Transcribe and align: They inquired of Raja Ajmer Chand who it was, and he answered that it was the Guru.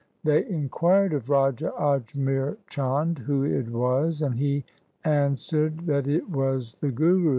They 0.23 0.43
inquired 0.49 1.13
of 1.13 1.29
Raja 1.29 1.71
Ajmer 1.79 2.57
Chand 2.67 3.19
who 3.19 3.43
it 3.43 3.69
was, 3.69 4.23
and 4.23 4.33
he 4.33 4.65
answered 5.05 5.81
that 5.81 6.07
it 6.07 6.27
was 6.27 6.73
the 6.81 6.89
Guru. 6.89 7.29